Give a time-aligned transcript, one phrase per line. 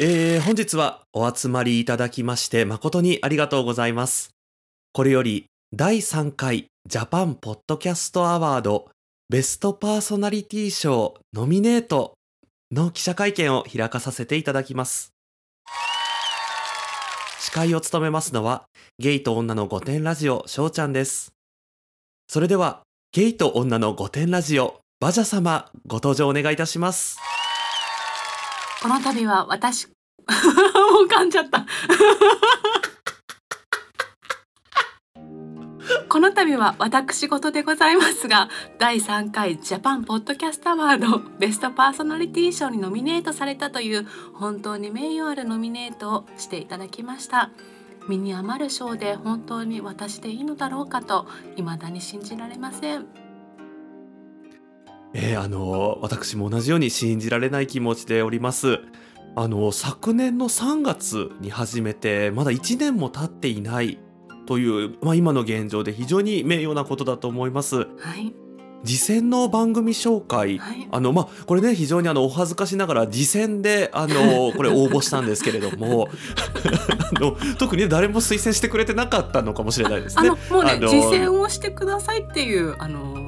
[0.00, 4.30] えー、本日はお集まりいただきまして誠にありがとうございます。
[4.92, 8.90] これより第3回ジャパンポッドキャストアワード
[9.28, 12.14] ベストパーソナリティ賞ノミネート
[12.72, 15.12] の記者会見を開かさせていただきます。
[17.38, 18.64] 司会を務めますのは
[18.98, 21.32] ゲイと女の御殿ラジオ翔ちゃんです。
[22.26, 22.82] それでは
[23.12, 27.16] ゲイと女の御殿ラジオバジャ様ご登場お願いいたします。
[28.84, 29.92] この度は私 も
[31.06, 31.64] う噛んじゃった。
[36.10, 47.52] この度は私事でございますが第3回ジャパンポッドキャストアワードベストパーソナリティ賞にノミネートされたという本当に名誉あるノミネートをしていただきました。
[48.06, 51.26] 身に余る賞で本当に私でいいのだろうかと
[51.56, 53.23] 未だに信じられません。
[55.14, 58.80] えーあの私も同じように信じられない気持ちでおります。
[59.36, 63.98] あの昨年の3月に始めてまだ1年も経っていない
[64.46, 67.76] という、まあ、今の現状で非常に名誉なことだと思います。
[67.76, 67.84] は
[68.16, 68.34] い
[68.84, 76.08] 次戦の番組紹介、はいあのまあこれね非常にあのお恥ずかしながら次戦であの これ応募したんですけれども
[77.16, 80.28] あの特にね誰も推薦してくれてなかったのかもしれないですね。
[80.28, 83.23] あのもうねあの実践をしてくださいっていうあの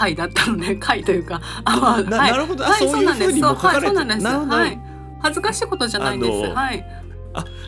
[0.00, 2.32] 回だったのね 回というかあまあなはい。
[2.32, 4.26] なるほど、あはいそういうふうにも書かれてそうなんです。
[4.26, 4.80] はい。
[5.20, 6.54] 恥ずかしいことじゃないんです。
[6.54, 6.86] はい。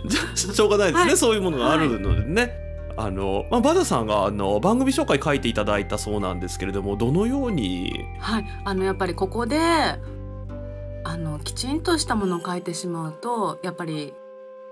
[0.07, 1.17] じゃあしょうがないですね、はい。
[1.19, 2.59] そういうものがあるのでね。
[2.95, 8.05] あのまあ、バダさんがあの番組紹介書いていただいたそうなんですけれどもどのように？
[8.19, 8.47] はい。
[8.65, 9.59] あのやっぱりここで
[11.05, 14.15] あのきちんとしたものを書いてしまうとやっぱり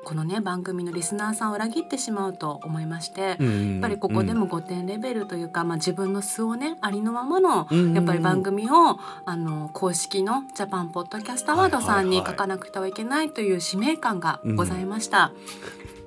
[0.04, 3.36] このね番組のリスナーさんを裏切ってしまうと思いまして、ややっ
[3.80, 15.32] ぱりここでも5点レベルというか、まあ、自分の素をねありのままのやっぱり番組をあの公式のジャパンポッドキャストアワードさんに書かなくてはいけないという使命感がございました。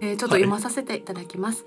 [0.02, 1.66] えーちょっと読まさせていただきます。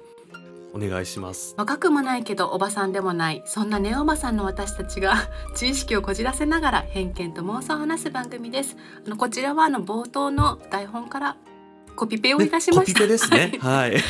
[0.76, 1.54] お願いします。
[1.56, 5.16] 若くもないけどおばさんでもないそんなネオおばさんの私たちが
[5.56, 8.76] 知識をこじらせながら偏見と妄想を話す番組です。
[9.06, 11.36] あのこちらはあの冒頭の台本から
[11.96, 13.00] コピペをいたしました。
[13.00, 13.58] コピペですね。
[13.60, 13.96] はい。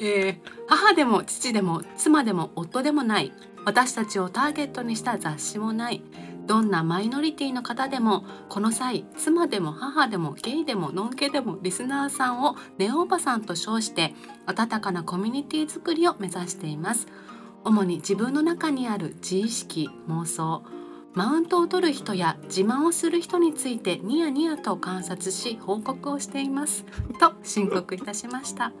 [0.00, 3.32] えー母でも父でも妻でも夫でもない
[3.64, 6.00] 私たちをターゲットにした雑誌もない
[6.46, 14.14] どんなマイノリティの方でもこの際妻でも母でもゲイでもノンケでもリスナーさんをネオおばさんと称して
[14.46, 17.08] 温かなコミュニティ作りを目指しています
[17.64, 20.62] 主に自分の中にある自意識妄想
[21.12, 26.84] マウントを取る人や自慢をする人についてニヤニヤと観察し報告をしています。
[27.18, 28.72] と申告いたしました。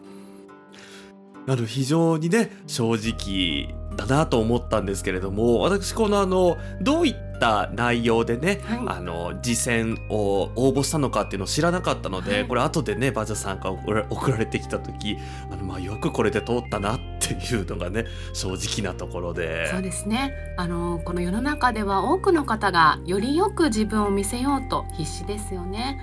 [1.46, 15.16] なる非常にね正直だなと思ったんですけれども私このあのどういった内容でね、はいあの次戦を応募したのかっていうのを知らなかったので、はいこれ後でねバジャさんから送ら送られてきた時
[15.50, 19.68] あの、まあ、よくこれで通ったなっていうのがね正直なところで。
[19.70, 25.98] そうですねあのこの世の中では多くの方がよりよく自分を見せようと必死ですよね。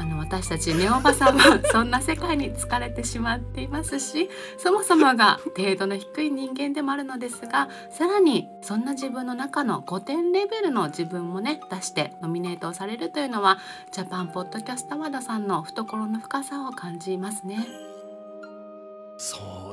[0.00, 13.58] あの私たちネオバさんは そんな世界に疲れてしまっていますしそもそもが程度の低い人間でもあるのですがさらにそんな自分の中の5点レベルの自分もね出してノミネートをされるというのは
[13.90, 17.66] ジャパンポッドキャスト和田さんの懐の深さを感じますね。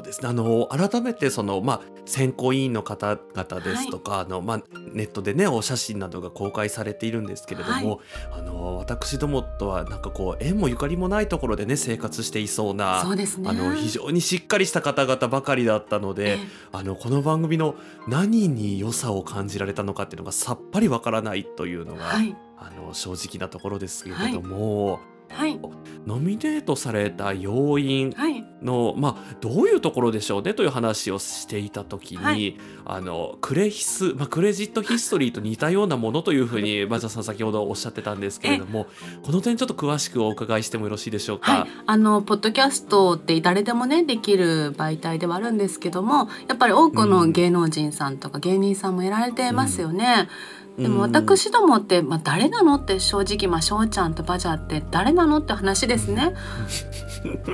[0.07, 0.29] ですね。
[0.29, 4.63] あの改めてその、まあ、選考委員の方々ですとか、あのまあ、
[4.93, 7.99] ネットでねお写真などが公開されているんですけれども、
[8.31, 13.49] あの私どもとはなんかこう縁もゆかりもないところでね生活していそうなそうですね。
[13.49, 16.37] あの非常にしっかりした方々ばかりだったので、ええ。
[16.71, 17.75] あのこの番組の
[18.07, 22.35] 何に良さを感じられたのかっていうのがさっぱりわからないというのが、はい。
[22.59, 25.59] あの正直なところですけれども、はい。
[26.05, 32.57] ノミネートされた要因はいの、まあ、どういうところでしょうねという話をしていた時に、はい。
[32.89, 38.87] あのクレヒス、まあ、クレジットヒストリーと似たようなものというふうにバジャさん先ほどおっしゃってたんですけれども
[39.23, 41.51] この点ちょっと詳しくお伺いしてもよろしいでしょうか？
[41.51, 50.29] はい、あのポッドキャストって誰でもねできる媒体ではあるんですけどもやっぱり多くの芸能人さんとか芸人さんもやられてますよね。
[50.77, 51.11] でもうん。
[51.11, 56.35] 私どもって、まあ、誰なのって正直、まあ、翔ちゃんとバジャって誰なのって話ですね。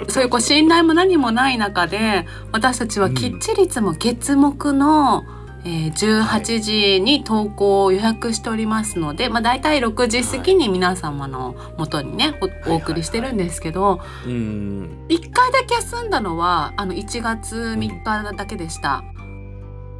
[0.09, 5.23] そういうこう信頼も何もない中で私たちはきっちりいつも月木の、
[5.65, 12.37] えー、18時に投稿を予約しておりますので、まあ、大体6時過ぎに皆様の元にね
[12.67, 15.05] おお送りしてるんですけど、うん。
[15.09, 19.03] 1回だけ休んだのはあの1月3日だけでした。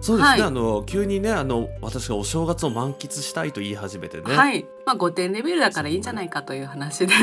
[0.01, 0.42] そうですね、はい。
[0.42, 4.36] あの急にねあの私がお正月を満喫したいと言い始めてね。
[4.36, 7.19] はい、まあ5点レベルだからいいんじゃないかという話で、あ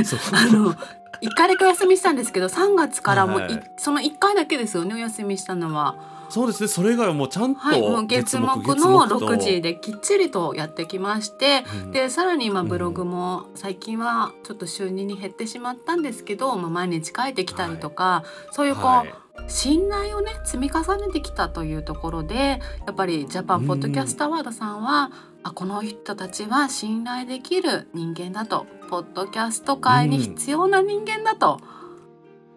[0.53, 0.75] の
[1.21, 3.71] 一回だけお休みしたんですけど、3月からもはい。
[3.77, 6.21] その1回だけですよねお休みしたのは。
[6.31, 6.69] そうですね。
[6.69, 9.27] それ以外はもうちゃんとはい、もう月木月の木と。
[9.27, 11.93] 6時できっちりとやってきまして、うん。
[11.93, 12.69] でさらに今うん。
[12.69, 19.15] ブログも最近はちょっと収入に減ってしまったんですけど、まあ、毎日書いてきたりとか、そういうこう、はい。
[19.49, 25.11] 信頼をね積み重ねてきたというところでやっぱりジャパンポッドキャストアワードさんは、
[25.43, 31.61] あこの人たちは信頼できる人間だとポッドキャスト界に必要な人間だと、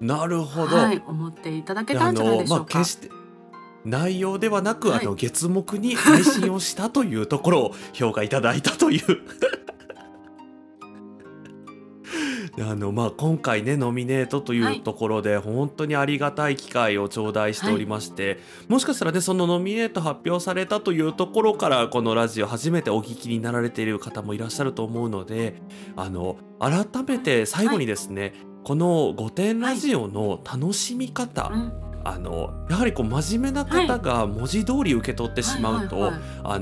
[0.02, 2.74] なるほど、はい、思っていただけでたんじゃないでしょうか。
[2.76, 3.10] まあ決して
[3.86, 5.00] 内容ではなく、はい。
[5.02, 9.02] あの月目に配信をしたというところを評価いただいたという
[12.60, 25.56] あのまあ今回ねノミネートというところで、本当にありがたい機会を頂戴しておりまして、もしかしたらねそのノミネート発表されたというところからこのラジオ初めてお聞きになられている方もいらっしゃると思うので
[25.96, 28.34] あの改めて最後にですね、
[28.64, 31.74] この「御殿ラジオ」の楽しみ方、うん。
[32.06, 36.12] あのやはりこう真面目な方が文字通り受け取ってしまうと、
[36.44, 36.58] な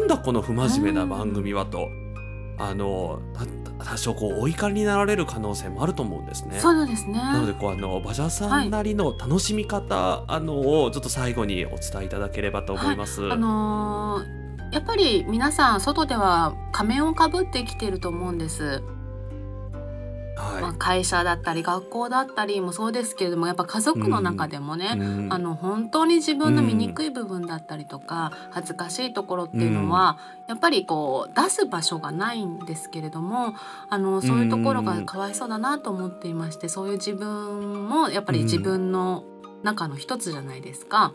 [0.00, 1.88] んだこの不真面目な番組はと、
[2.58, 3.22] あの
[3.64, 6.58] た多少こうお怒りになられる可能性もあると思うんですね。
[6.58, 7.12] そうなんですね。
[7.12, 13.32] なのでこうあの馬車さんなりの楽しみ方、あのをちょっと最後にお伝えいただければと思います。
[13.32, 18.82] あのーやっぱり皆さん外では仮面をかぶって生きていると思うんです、
[20.36, 20.62] はい。
[20.62, 25.32] まあ、会社だったり学校だったりもそうですけれどもやっぱ家族の中でもね、うん。
[25.32, 30.18] あの本当に自分の醜い部分だったりとか、恥ずかしいところっていうのは、
[30.48, 33.54] やっぱりこう出す場所がないんですけれども
[33.88, 39.24] あのそういうところがかわいそうだなと思っていましてそういう自分もやっぱり自分の
[39.64, 41.12] 中の一つじゃないですか。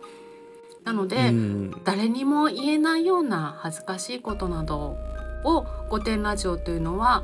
[0.84, 1.82] なので、うん。
[1.84, 4.98] 誰にも言えないような恥ずかしいことなど
[5.44, 7.24] を「御殿ラジオ」というのは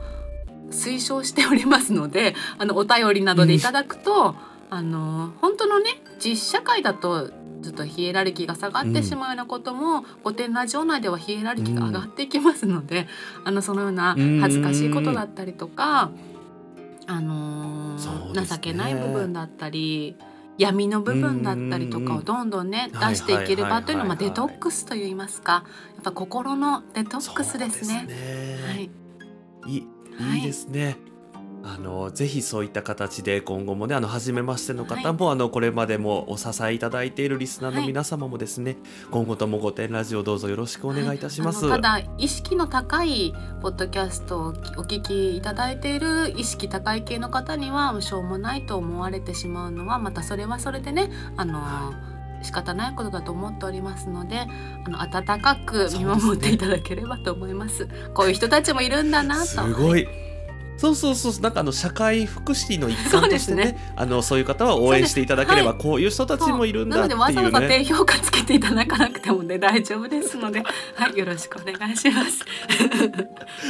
[0.71, 4.35] 推奨しておりますので あのお便りなどでいただくと、
[4.69, 7.29] あの本当のね実社会だと
[7.61, 13.07] ちょっとヒエラルキーが下がってしまうようなことも、御殿ラジオ内ではヒエラルキーが上がっていきますので、
[13.43, 16.11] あのそのような恥ずかしいことだったりとか、
[17.07, 18.57] あのそうですね。
[18.57, 20.15] 情けない部分だったり
[20.57, 25.63] 闇の部分だったりとかをどんどんねはい出していければというのはデトックスといいますか
[25.95, 28.05] やっぱ心のデトックスですね。
[28.07, 28.57] すね。
[28.67, 28.89] はい、
[29.75, 29.83] い
[30.19, 30.39] いはい。
[30.39, 30.97] いいですね。
[31.63, 38.77] あのぜひそういった形で今後もねあの初めましての方も、あのこれまでもお支えいただいているリスナーの皆様もですね、
[39.11, 41.19] 今後とも御殿ラジオどうぞよろしくお願いい。
[41.19, 41.65] たします。
[41.65, 51.59] はいただ意識の高いポッドキャストをお聞きいただいている意識高い系の方にはしょうもないと思われてしまうのはまたそれはそれでねあの、
[52.41, 54.47] 仕方ないことだと思っておりますので
[54.85, 57.87] あの温かく見守っていただければと思います。
[58.13, 59.45] こういう人たちもいるんだなと。
[59.45, 60.07] すごい。
[60.77, 67.79] そうそうそうなんかあの社会福祉の一環としてねそうですあのそういう方は応援していただければ、こういう人たちもいるんだっていうなのでわざわざね。
[67.79, 70.61] 低評価つけていただかなくてもね大丈夫ですので。
[70.95, 72.45] はいよろしくお願いします。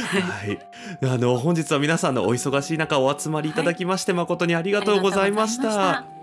[0.02, 0.58] はい、
[1.02, 6.17] あの本日は皆さんのお忙しい中お集まりいただきまして、誠にありがとうございました。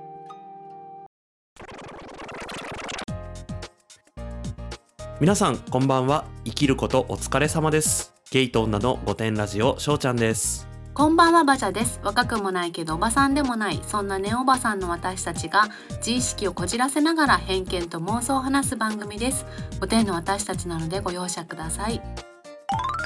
[5.22, 6.26] 皆さんこんばんは。
[6.44, 8.14] 生きることお疲れ様です。
[8.32, 10.68] ゲイと女の御殿ラジオしょうちゃんです。
[10.94, 12.02] こんばんはバジャです。
[12.04, 13.80] 若くもないけどおばさんでもない。
[13.88, 15.70] そんなネオおばさんの私たちが
[16.00, 19.46] 自意識をこじらせながら偏見と妄想を話す番組です。
[19.82, 22.02] お天の私たちなのでご容赦ください。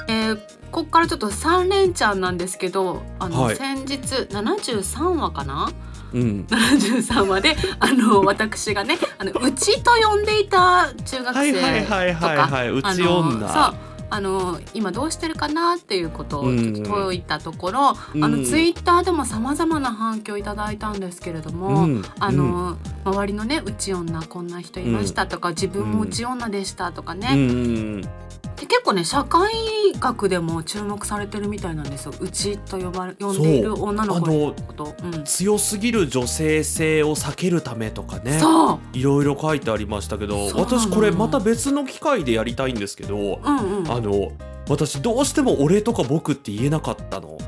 [0.08, 0.36] えー、
[0.72, 3.56] ここからちょっと3連チャンなんですけどあの、はい。
[3.56, 3.98] 先日
[4.32, 5.70] 73話かな？
[6.12, 13.48] うん73話であの私がねあのうちと呼んでいた中学はいはい生とはいはいかはいうち女。
[13.48, 18.24] そうあの今どうしてるかなっていうことをちょっと問いたところ、うん。
[18.24, 22.04] あのツイッターでも様々な反響いただいたんですけれども、うん。
[22.18, 27.28] あの、周りのねうち女こんな人いましたとか、自分もうち女でしたとかね、
[28.60, 29.50] で結構ね社会
[29.98, 34.94] 学でも注目されてるみたいなんですようちと呼ばれ呼んでいる女の子のこと。
[35.02, 38.40] うん強すぎる女性性を避けるためとかね
[38.92, 44.32] いろいろ書いてありましたけど私これまた別の機会でやりたいんですけどうんうん、あの
[44.68, 47.38] 私どうしても俺とか僕って言えなかったの。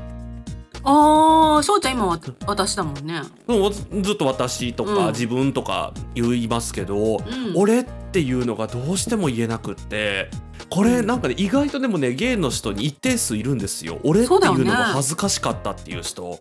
[0.85, 3.21] ああ、しょうちゃん今は私だもんね。
[3.47, 5.13] でもずずっと私とかうん。
[5.13, 10.29] 自分とか言いますけど、うん、俺っていうのがどうしても言えなくって
[10.69, 13.99] これなんかね意外とでもねゲイの人に一定数いるんですよ。
[14.03, 16.39] 俺っていうのが恥ずかしかったっていう人。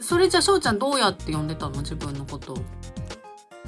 [0.00, 1.76] それじゃあしょうちゃんどうやって呼んでたの？
[1.82, 2.56] 自分のこと。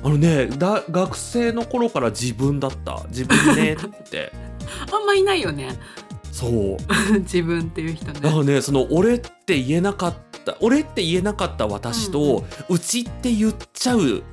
[0.02, 3.04] あのねだ学生の頃から自分だった。
[3.08, 3.76] 自分ねっ
[4.08, 4.32] て。
[4.92, 5.78] あんまいないよね
[6.34, 6.76] そう。
[7.20, 10.14] 自分っていう人だかねらねその俺って言えなかっ
[10.44, 14.24] た俺って言えなかった私と、うちって言っちゃう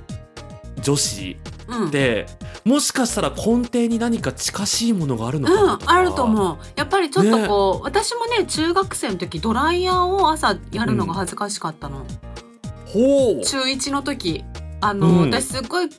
[0.82, 1.88] 女子うん。
[1.90, 2.26] って
[2.66, 6.58] もしかしたら根底に何か近しいものがあるのかうんなとか、あると思う。
[6.76, 12.04] やっぱりちょっとこう、私もね中学生の時ドライヤーを朝やるのが恥ずかしかったの、
[12.88, 13.46] ほう。
[13.46, 14.44] 中1の時。
[14.84, 15.30] あの、うん。
[15.30, 15.90] 私すっごい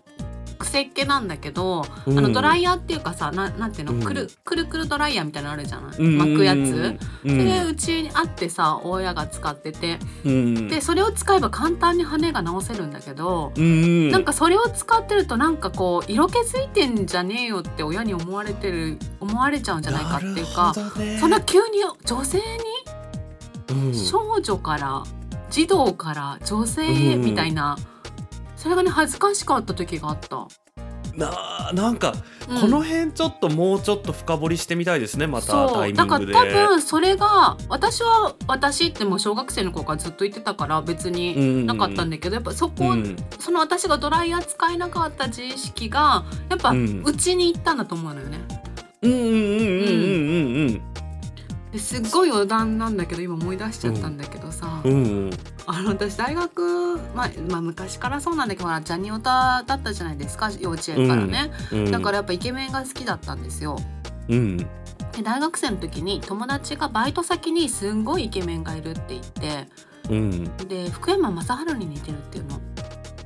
[0.73, 2.19] 癖っ気なんだけど、うん。
[2.19, 4.03] あのドライヤーっていうかさななんていうの、うん。
[4.03, 6.99] くるくるくるドライヤーみたいなのあるじゃない、うん巻くやつ、うん。
[7.25, 9.99] それうちにあってさ親が使ってて。
[10.25, 10.69] うん。
[10.69, 21.19] でそれを使えば簡単に羽が直せるんだけど、うんなんかそれを使ってるとなんかこう色気づいてんじゃねえよって親に思われてる思われちゃうんじゃないかっていうか、ね。
[21.19, 22.45] そんな急に女性に？
[23.69, 23.95] うん。
[23.95, 25.03] 少女から
[25.51, 27.23] 児童から女性うん。
[27.23, 27.77] みたいな、
[28.57, 30.49] それがね恥ずかしかった時があった。
[31.17, 32.15] ななんか、
[32.49, 32.61] うん。
[32.61, 35.89] この辺ちょっともうちょっと深掘りしてみたいですねまたタそう。
[35.89, 36.33] イミングで。
[36.33, 43.17] だから多分それが私は私ってもう小学生の頃からずっと言ってたから別になかったんだけど、やっぱそこ、うん。
[43.39, 47.03] その私がドライヤー使えなかった自意識がやっぱうん。
[47.05, 48.39] うちに行ったんだと思うのよね。
[49.03, 50.83] うんうんうんうんうんうん
[51.73, 54.97] ですっごい余談なんだけど今思い出しちゃったんだけどさ、うんう
[55.29, 55.31] ん
[55.67, 61.91] あの私大学、まあ、まあ昔からそうなんだけどジャニオタだったじゃないですか幼稚園からね、うん。
[61.91, 63.79] だからやっぱイケメンが好きだったんですよ。
[64.29, 64.57] うん。
[64.57, 64.67] で
[65.23, 69.69] 大学生の時に友達がバイト先にすんごいイケメンがいるって言って
[70.11, 70.57] うん。
[70.69, 72.61] で福山雅治に似てるっていうの。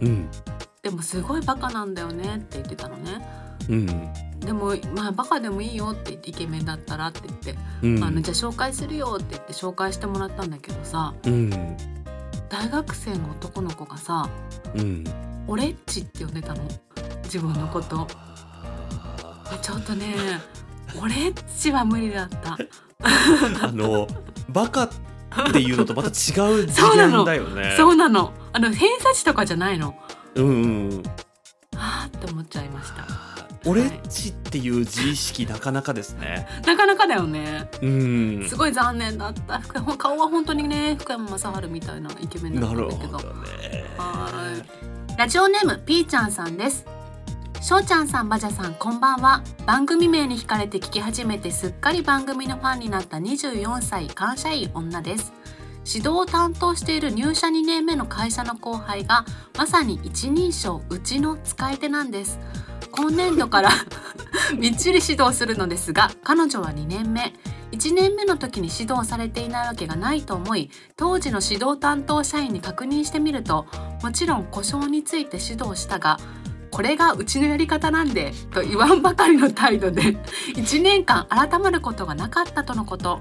[0.03, 0.29] うん。
[0.83, 3.27] でもすごいバカなんだよねって言ってたのね。
[3.69, 3.87] うん。
[4.41, 8.05] でもまあバカでもいいよって言ってイケメンだったらって言って、うん。
[8.05, 11.15] あのじゃあ紹介するよって言って紹介してもらったんだけどさ。
[11.25, 11.51] うん
[12.49, 14.29] 大学生の男の子がさ
[14.75, 15.05] うん。
[15.49, 16.63] オレッチって呼んでたの。
[17.25, 18.07] 自分のこと。
[19.51, 20.15] でちょっとね
[21.01, 22.57] オレッチは無理だった。
[23.63, 24.07] あの
[24.49, 24.89] バカっ
[25.53, 26.13] ていうのとまた違う
[26.67, 27.19] 次 そうなの。
[27.19, 27.75] 元だよね。
[27.77, 28.33] そうなの。
[28.53, 29.95] あの偏差値とかじゃないの。
[30.35, 30.51] うんう
[30.95, 31.03] ん
[31.75, 33.26] はあって思っちゃいました
[33.67, 36.47] 俺っちっていう自意識なかなかですね。
[36.67, 37.69] なかなかだよね。
[37.83, 38.47] うん。
[38.49, 39.61] すごい残念だった。
[39.99, 43.19] 顔は本当にね福山雅治みたいなイケメンだったなんるだけど。
[43.19, 43.85] ほどね。
[43.99, 44.57] は
[45.15, 45.19] い。
[45.19, 46.87] ラジオネームピーちゃんさんです。
[47.61, 49.43] しょうちゃんさんバジャさんこんばんは。
[49.67, 55.33] 番組名に惹かれて聞き始めてすっかり番組のファンになった24歳会社員女です。
[55.87, 59.25] 指導を担当している入社2年目の会社の後輩が
[59.57, 62.41] まさに一人称うちの使い手なんです
[62.97, 63.71] 今年度から
[64.59, 67.33] みっちり指導するのですが彼女は2年目。
[67.73, 73.67] 1年目の時に指導されていないわけがないと思い当時の指導担当社員に確認してみると
[74.03, 76.19] もちろん故障について指導したが
[76.71, 80.17] これがうちのやり方なんでと言わんばかりの態度で
[80.55, 83.21] 1年間改まることがなかったとのこと。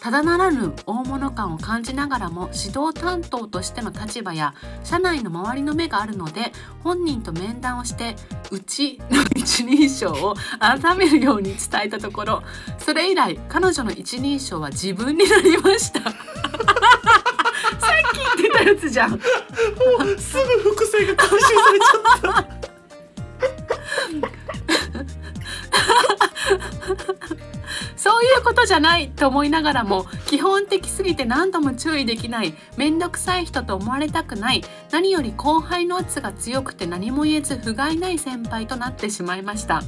[0.00, 6.52] ただならぬ大物感を感じながらも指導担当としての立場や社内の周りの目があるので
[6.82, 8.16] 本人と面談をして
[8.50, 12.42] 「うち」の一人称を改めるように伝えたところ
[12.78, 16.00] それ以来彼女の一人称は自分になりました。
[16.00, 16.12] さっ
[18.12, 19.10] き言ってたやつじゃん。
[20.18, 22.70] すぐ伏線が回収されちゃった
[27.96, 39.82] そういうことじゃないと思いながらも基本的すぎて何度も注意できない面倒くさい人と思われたくない何より後輩の圧が強くて何も言えず不甲斐ない先輩となってしまいました。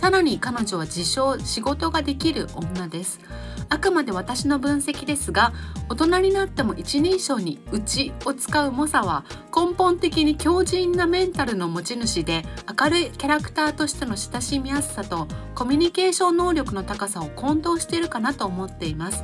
[0.00, 3.20] さらに彼女は自称仕事ができる女です。
[3.68, 5.52] あくまで私の分析ですが
[5.90, 12.46] 大人になっても一人称に「うち」を使う猛者は根本的に強靭なメンタルの持ち主で
[12.80, 19.22] 明るいキャラクターとしての親しみやすさとコミュニケーション能力の高さを混同しているかなと思っています。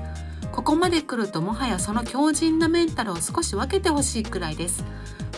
[0.53, 4.85] ここまで来るともはやその強靭なメンタルを少し分けてほしいくらいです。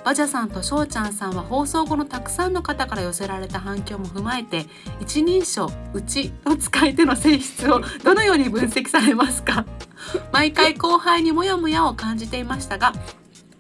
[0.09, 4.65] バジャさんとしょうちゃんさんは放送後のたくさんの方から寄せられた反響も踏まえて
[5.01, 9.67] 一人称「うち」の使い手の性質をどのように分析されますか？
[10.33, 12.95] 毎回後輩にモヤモヤを感じていましたが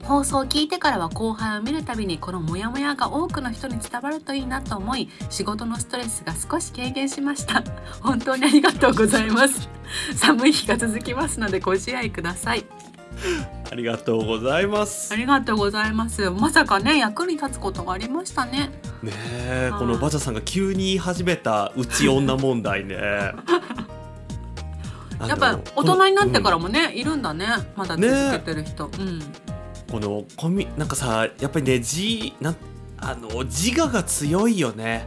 [0.05, 7.63] 放送を聞いてからは後輩を見るたびにこのモヤモヤが多くの人に伝わるといいなと思い仕事のストレスが少し軽減しました。
[8.01, 9.69] 本当にありがとうございます。
[10.17, 12.65] 寒い日が続きますのでご自愛ください
[13.71, 15.13] ありがとうございます。
[15.13, 16.31] ありがとうございます。
[16.31, 18.71] まさかね役に立つことがありましたね。
[19.03, 19.81] ねえはい。
[19.81, 22.97] このバジャさんが急に言い始めたうち女問題ね。
[25.27, 27.47] やっぱ大人になってかららもね、いるんだね。
[27.75, 29.21] まだ続けてる人、うん。
[29.91, 32.57] このコミなんかさやっぱりね字なん
[32.99, 35.07] あの自我が強いよね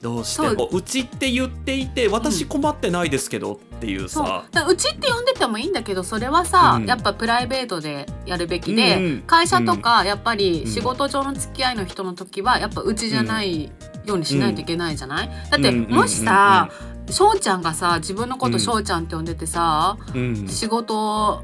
[0.00, 0.82] どうしてもう。
[0.82, 4.26] ちって言っていて私困ってないですけどっていうそう。
[4.26, 6.86] さ、だからうちって呼んでてもいいんだけどそれはさ、うん。
[6.86, 9.04] やっぱプライベートでやるべきで、うん。
[9.04, 10.70] うん会社とかやっぱりうん。
[10.70, 13.70] 仕事上の付き合いの人の時はやっぱうちじゃない
[14.06, 15.90] ようにしないといけないじゃない、だってうん。
[15.90, 16.70] もしさ
[17.10, 18.60] 翔、ちゃんがさ自分のことうん。
[18.60, 20.48] 翔ちゃんって呼んでてさ、うんうん。
[20.48, 21.42] 仕事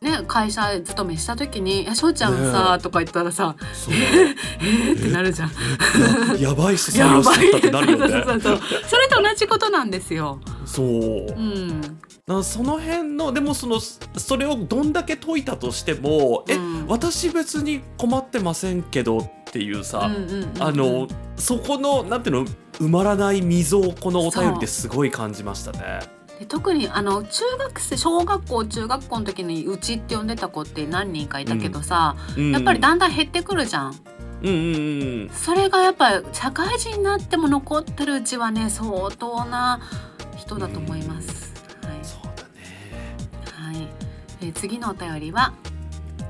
[0.00, 3.94] ね会社勤めした時に「いや翔ちゃんさ」ねとか言ったらさそう
[4.62, 5.50] 「えー」ってなるじゃん。
[6.40, 8.24] や やばいっす採用しちゃったってなるよね。
[8.86, 10.40] それと同じことなんですよ。
[10.64, 10.86] そう。
[10.86, 16.86] うん、なその辺のでもそのそれをどんだけ解いたとしても、えうん。
[16.86, 20.10] 私別に困ってませんけどっていうさ、
[20.60, 22.46] あのそこのなんていうの
[22.80, 26.17] 埋まらない溝をこのお便りですごい感じましたね。
[26.38, 33.96] で特にあの中学生小学校中学校の時にうちって呼んでた子って何人かいたけどさ、うんやっぱりだんだん減ってくるじゃん。
[34.40, 39.80] うんうんうんそれがやっぱり社会人になっても残ってるうちはね相当な
[40.36, 41.52] 人だと思います。
[42.04, 43.16] そうだね。
[43.52, 43.88] はい、はい
[44.42, 45.54] えー次のお便りは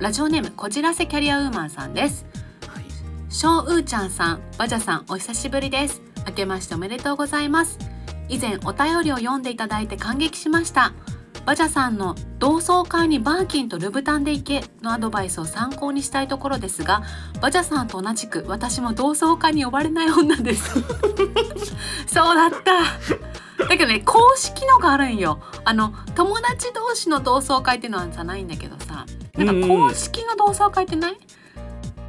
[0.01, 2.25] ラジオネームこじらせキャリアウーマンさんです。
[2.67, 2.85] はい
[3.31, 6.01] ショウウーちゃんさん、バジャさん、お久しぶりです。
[6.27, 7.79] 明けましておめでとうございます。
[8.29, 10.93] 以前お便りを読んでいただいて感激しました。
[11.47, 17.03] バジャさんの同窓会にバーキンとルブタンで行けのアドバイスを参考にしたいところですが、
[17.41, 20.75] バジャさんと同じく私も同窓会に呼ばれない女です。
[22.07, 23.65] そうだった。
[23.65, 25.41] だけどね、公式のがあるんよ。
[25.65, 29.07] あの友達同士の同窓会っていうのはじゃないんだけどさ、
[29.37, 31.17] なんか公式の同窓会ってない？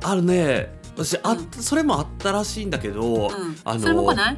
[0.03, 3.57] あるね私あ、うんそれもあったらしいんだけど、うん。
[3.63, 4.37] あのそれも来ない？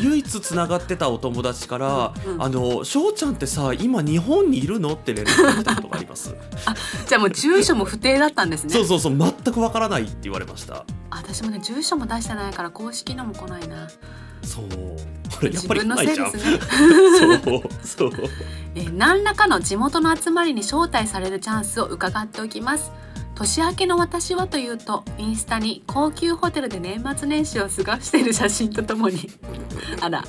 [0.00, 6.34] 唯一つながってたお友達から「うんあの翔ちゃんってさ今日本にいるの?」って連絡が来たことがあります？
[7.06, 8.72] じゃあもう住所も不定だったんですね。
[8.74, 10.84] そうそうそう全くわからないって言われました。
[11.10, 13.88] 私もね住所も出してないから公式のも来ないな。
[14.42, 16.32] そうこれやっぱり自分のないじゃん。
[16.32, 16.32] ね。
[17.18, 18.10] そうそう。
[18.76, 22.90] えー何らかの地元の集まりに招待されるチャンスを伺っておきます。
[23.34, 29.28] 年明けの私はというとインスタに高級ホテルで年末年始を過ごしている写真とともに
[30.00, 30.24] あら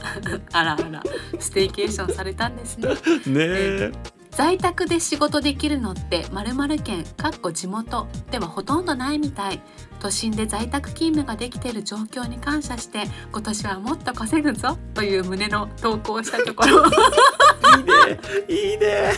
[0.54, 1.04] あらあら
[1.40, 2.90] ステイケーションされたんですね。
[2.90, 2.96] ね
[3.36, 3.92] え。
[4.32, 9.62] 在宅で仕事できるのって〇〇県かっこ地元ではほとんどないみたい
[10.02, 16.84] 都心で在宅勤務ができている状況に感謝して今年はもっと稼ぐぞという旨の投稿をしたところ
[17.80, 19.14] いいねいいね。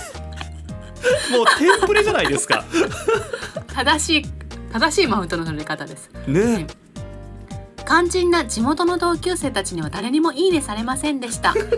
[1.32, 2.64] もうテンプレじゃないですか。
[3.78, 4.26] 正しい
[4.74, 6.10] 正しいマウントの取り方です。
[6.26, 6.66] ね。
[7.86, 11.52] 肝心な地元の同級生たちには誰にもいいねされませんでした。
[11.52, 11.70] いいの。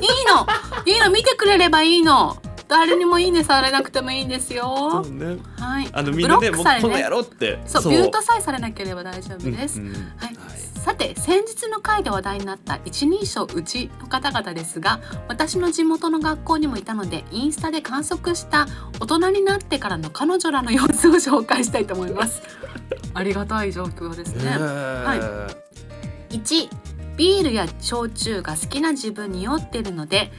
[0.86, 1.12] いいの。
[1.12, 2.38] 見てくれればいいの
[2.70, 5.38] 誰にもいいねされなくてもいいんですそようね。
[5.58, 5.90] はい。
[5.92, 7.60] あのみんなでブロックされもうこの野ね郎って。
[7.66, 9.94] そうビュートさえされなければ大丈夫です、うんうん。
[9.96, 10.38] はい、
[10.80, 18.68] さて先日の回で話題になった一人称うちの方々ですが私の地元の学校にもいたのでインスタで観測した
[19.00, 22.44] 大人になってからの彼女らの様子を紹介したいと思います。
[23.16, 24.44] ありがたい状況ですね。
[24.44, 25.50] ねは
[26.30, 26.70] 1
[27.20, 30.32] ビールや焼酎が好きな自分に酔っているので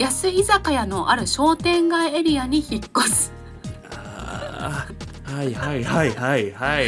[0.00, 3.32] 安い居酒屋のある商店街エリアに引っ越す
[3.94, 6.86] あーはいはいはいはいはい。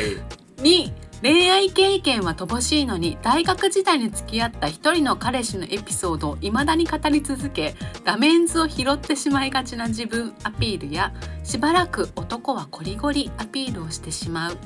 [0.62, 11.12] 2恋愛経験は乏しいのに大学時代に付き合った一人の彼氏のエピソードを未だに語り続け画面図を拾ってしまいがちな自分アピールや
[11.44, 14.56] しばらく男はコリゴリアピールをしてしまう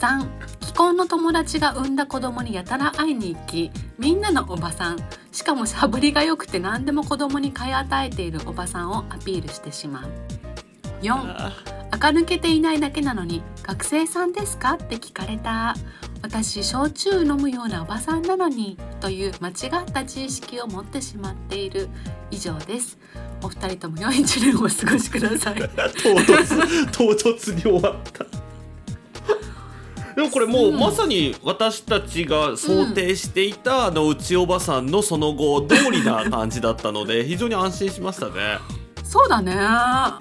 [0.00, 0.26] 3
[0.60, 4.98] 既婚の友達が産んだ子供にやたら会いに行きみんなのおばさん。
[5.30, 10.10] しかもしゃぶりが良くて何でも子供に買い与えているおばさんをアピールしてしまう。
[11.02, 11.52] 4あ
[11.90, 15.76] 垢抜けていないだけなのに「学生さんですか?」って聞かれた。
[16.22, 21.90] 私焼酎飲むようなおばさんなのにという間違った知識を持ってしまっている。
[22.30, 22.98] 以上です。
[23.42, 25.56] お二人とも良い一年をお過ごしください。
[25.56, 25.68] ー
[26.02, 28.49] 唐突唐突に終わった。
[30.20, 30.78] でもこれもう、うん。
[30.78, 38.58] まさに私たちが想定していた、あのうちおばさんのその後通りな感じだったので 非常に安心しましたね。
[39.02, 39.54] そうだね。
[39.58, 40.20] あ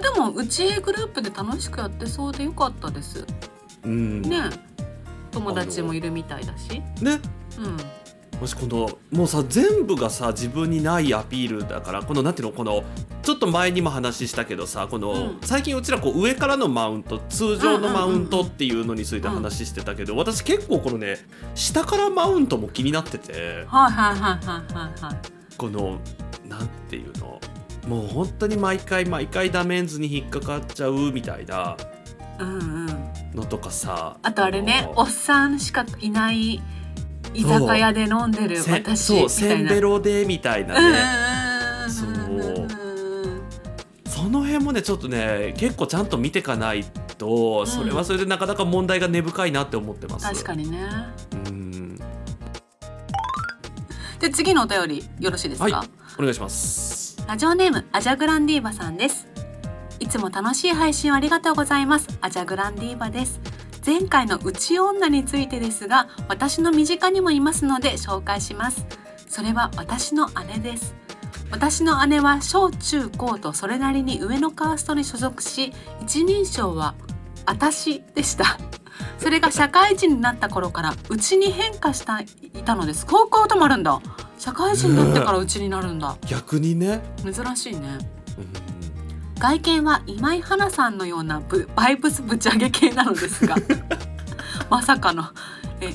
[0.00, 3.26] でもうちグループで楽しくやってそうでよかったです。
[3.84, 4.42] うん、ね。
[5.32, 6.80] 友達もいるみたいだし。
[7.02, 7.20] ね。
[7.58, 7.99] うん
[8.40, 12.82] もしこのもうさ全部がさ自分にないアピールだからこのなんていうのこの
[13.22, 15.38] ちょっと前にも話したけどさこの、うん。
[15.42, 21.18] 最近うちらこう上からのマウント通常のマウントっていうのについて話してたけど、私結構このね
[21.54, 23.64] 下からマウントも気になってて。
[23.66, 25.16] はいはいはいはいはいはい。
[25.58, 25.98] この
[26.48, 27.40] なんていうの
[27.86, 31.76] もう本当に毎回毎回ダメンズに引っかかっちゃうみたいな
[32.38, 32.86] うんうん。
[33.34, 36.60] のとかさあとあれねのおっさんしかいない
[37.34, 39.30] 居酒屋で飲んでるせ私そうみたいな。
[39.30, 41.02] せんべろでみたいなうんね、う
[41.86, 42.70] んう
[44.04, 46.84] その辺もねちょっとね結構ちゃんと見ていかない
[47.16, 47.66] と、ん。
[47.66, 50.26] それはそれでなかなか問題が根深いなって思ってます。
[50.26, 50.78] 確かにね。
[51.46, 51.96] うん。
[54.18, 55.88] で次のお便りよろしいですか、はい。
[56.18, 57.24] お願いします。
[57.26, 59.26] ラジオネームアジャグランディーバさんです。
[60.00, 62.06] いつも楽しい配信をありがとうございます。
[62.20, 63.40] アジャグランディーバです
[63.84, 68.84] 前回のうち女についてですが私の身近にもいますので紹介します。
[69.26, 70.94] それは私の姉です。
[71.50, 76.94] 私の姉は小中高とそれなりに上のカーストに所属し一人称は
[77.46, 78.58] 私でした。
[79.18, 82.26] それが社会人になった頃からうちに変化したい
[82.64, 83.06] たのです。
[83.06, 84.00] 高校ともあるんだ。
[84.38, 86.16] 社会人になってからうちになるんだ。
[86.26, 87.98] 逆にね、珍しいね。
[88.38, 88.79] うん
[89.40, 93.56] 外見は今井花さんのようなブバイブスぶち上げ系なのですが。
[94.68, 95.24] まさかの。
[95.80, 95.94] え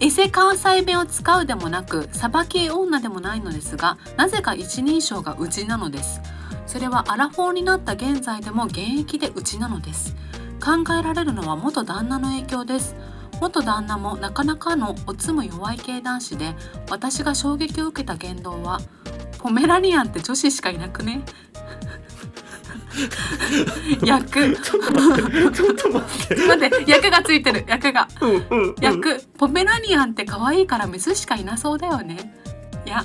[0.00, 6.22] エセ関西弁を使うでもなくサバ系女でもないのですがなぜか一人称がうちなのです。
[6.66, 10.16] それはアラフォーになった現在でも現役でうちなのです。
[10.58, 12.96] 考えられるのは元旦那の影響です。
[13.42, 16.56] 元旦那もなかなかのおつむ弱い系男子で
[16.88, 18.80] 私が衝撃を受けた言動は
[19.38, 21.20] ポメラニアンって女子しかいなくね？
[24.04, 24.56] 役。
[24.56, 24.84] ちょっ
[25.76, 26.90] と待って待って。
[26.90, 27.64] 役がついてる。
[27.66, 28.08] 役が。
[28.20, 28.74] うんうんうん。
[28.80, 29.20] 役。
[29.38, 32.34] ポメラニアンって可愛いからメスしかいなそうだよね。
[32.86, 33.04] いや。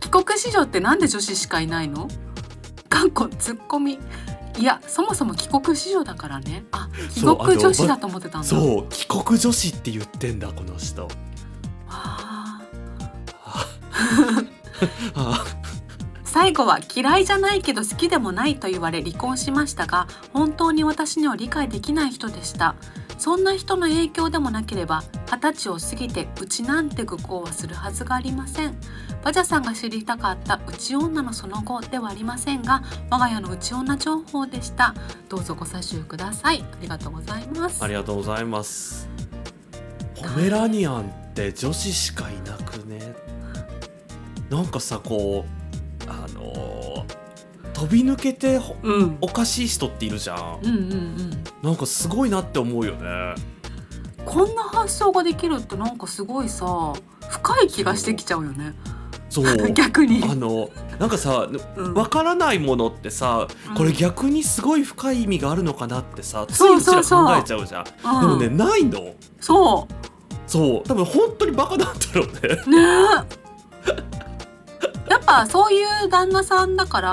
[0.00, 2.08] 帰国子女ってなんで女子しかいないの？
[2.88, 3.98] かっこツッコミ。
[4.58, 6.64] いやそもそも帰国子女だからね。
[6.72, 8.48] あ帰国女子だと思ってたんだ。
[8.48, 11.08] ーそう帰国女子って言ってんだこの人。
[11.88, 12.60] あ
[15.14, 15.44] あ
[16.38, 22.76] 最後は嫌いじゃないけど好きでもないと言われ離婚しましたが本当に私には理解できない人でした。
[23.16, 28.76] そんな人の影響でもなければ二十歳を過ぎてうちなんて愚行はするはずがありません。
[29.24, 34.94] バジャさんが知りたかったうち女のその後ではありませんが我が家のうち女情報でした。
[35.30, 36.60] どうぞご査集ください。
[36.60, 37.82] ありがとうございます。
[37.82, 39.08] ありがとうございます。
[40.14, 43.16] ポメラニアンって女子しかいなくね。
[44.50, 45.55] なんかさこう
[46.08, 47.26] あのー
[47.76, 49.18] 飛び抜けてほうん。
[49.20, 50.60] おかしい人っているじゃん。
[50.62, 51.30] うんうんうん。
[51.62, 53.34] なんかすごいなって思うよね。
[54.24, 56.94] こんな発想ができるってなんかすごいさ
[57.28, 58.72] 深い気がしてきちゃうよね。
[59.28, 59.44] そう。
[59.72, 60.24] 逆に。
[60.24, 61.92] あのなんかさうん。
[61.92, 63.74] わからないものってさうん。
[63.74, 66.80] これ逆にすごい深い意味があるのかなってさついそうう。
[66.80, 67.84] ちらそうそう考えちゃうじゃん。
[68.22, 68.38] うん。
[68.38, 69.12] でもねないの。
[69.38, 69.86] そ
[70.46, 70.88] そう。
[70.88, 72.62] 多分本当にバカなんだろうね。
[72.66, 73.46] うね
[75.26, 77.10] ぱそういう旦那さんだから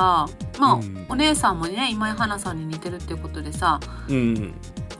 [0.59, 1.05] まあ、うん。
[1.09, 4.53] お姉さんもね今井花さんに似てるっていうことでさうん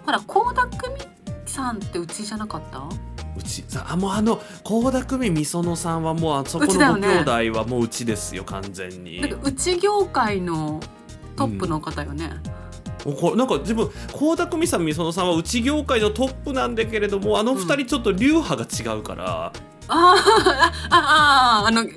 [0.05, 1.07] ほら倖田來未
[1.45, 2.79] さんってうちじゃなかった？
[3.35, 9.21] うちさあもうあの倖田來未みそのさんはもうあそこのご兄弟はもううちですよ完全に。
[9.21, 10.79] なんかうち業界の
[11.35, 12.29] トップの方よね、
[13.03, 20.15] もうこれなんか自分倖田來未さんみそのさんはうち業界のトップなんだけれどもあの二人ちょっと流派が違うから、あーあ
[20.89, 21.91] あああの姉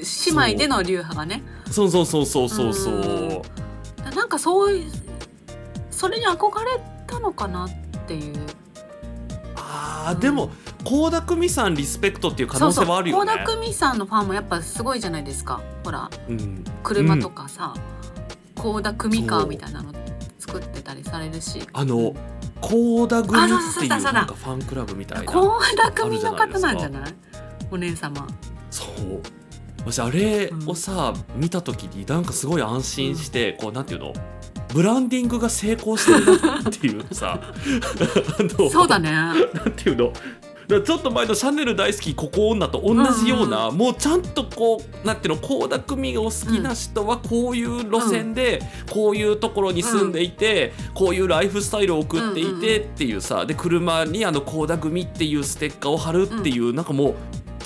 [0.52, 1.42] 妹での流派がね。
[1.70, 1.90] そう。
[1.90, 2.94] そうそうそうそうそう。
[2.94, 4.14] うん。
[4.14, 4.92] なんかそういう
[5.90, 7.70] それに憧れたのかなっ
[8.06, 8.34] ていう。
[9.56, 10.50] あーでも
[10.84, 13.32] 倖田來未さんリスペクトっていう可能性はあるよね。
[13.32, 15.60] 倖田來未さんのファンもやっぱすごいじゃないですか。
[15.84, 16.10] ほら。
[16.28, 16.64] うん。
[16.82, 17.74] 車とかさ
[18.54, 19.92] 倖、田來未カーみたいなの
[20.38, 21.66] 作ってたりされるし。
[21.72, 22.14] あの
[22.60, 27.14] 倖田組あっていうなんかファンクラブみたいな倖田來未の方なんじゃない？
[27.70, 28.26] お姉様。
[28.70, 29.22] そう。
[29.78, 34.12] 私あれをさ、見た時になんかすごい安心して、こうなんていうの？
[34.74, 37.40] ブランディングが成功してるなっていうさ。
[38.70, 39.10] そうだね。
[39.10, 40.12] なんていうの？
[40.68, 45.40] ちょっと前のシャネル大好きここ女と同じような、もうちゃんとこうなんていうの？
[45.40, 57.14] 倖田來未を好きな人はこういう路線で、こういうところに住んでいて、こういうライフスタイルを送っていてっていうさで車にあの倖田來未っていうステッカーを貼るっていう、なんかもう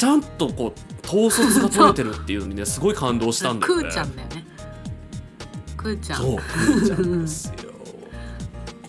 [0.00, 3.82] ちゃんとこう統率が取れてるっていうのにねすごい感動したんだよね。
[3.82, 4.44] クーちゃんだよね
[5.76, 7.54] クーちゃんそうクーちゃんですよ。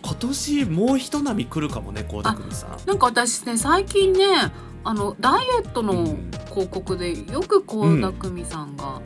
[0.02, 2.78] 今年もう一波来るかもね倖田來未さん。
[2.86, 4.24] なんか私ね最近ね
[4.86, 9.02] あのダイエットのうん広告でよく倖田來未さんが、あの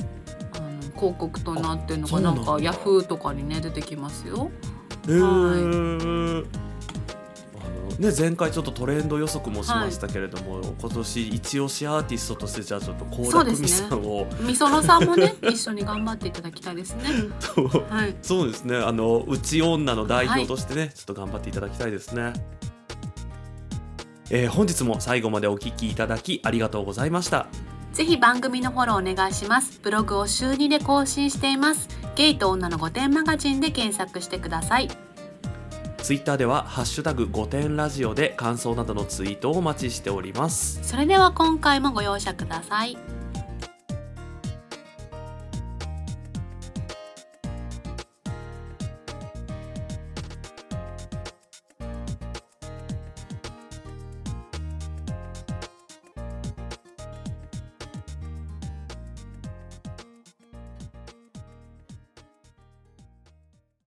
[0.96, 4.52] 広告となってるのがなんかヤフーとかにね出てきますよ。
[5.08, 6.65] へーあの
[8.00, 17.04] ね、前回ちょっとトレンド予測もしましたけれども、今年一押しアーティストとしてじゃあちょっと倖田來未さんをみそのさんもね 一緒に頑張っていただきたいですね。
[17.40, 17.68] そう。
[17.90, 18.16] はい。
[18.22, 18.78] そうですね。
[18.78, 22.34] あの内女の代表としてね、ちょっと頑張っていただきたいですね。
[24.32, 27.48] えー本日も最後までお聞きいただきありがとうございました。
[27.94, 29.80] ぜひ番組のフォローお願いします。
[29.82, 31.88] ブログを週2で更新しています。
[32.16, 35.05] ゲイと女の御殿マガジンで検索してください
[36.06, 40.80] ツイッターではハッシュタグ5点ラジオで感想などのツイートをお待ちしております。
[40.84, 42.96] それでは今回もご容赦ください